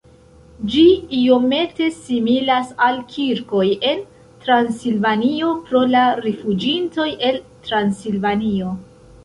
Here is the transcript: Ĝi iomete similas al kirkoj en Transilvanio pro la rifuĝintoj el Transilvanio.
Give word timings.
Ĝi 0.75 0.85
iomete 1.17 1.89
similas 1.97 2.71
al 2.87 2.97
kirkoj 3.11 3.67
en 3.91 4.01
Transilvanio 4.47 5.53
pro 5.69 5.85
la 5.95 6.09
rifuĝintoj 6.27 7.09
el 7.31 7.41
Transilvanio. 7.71 8.77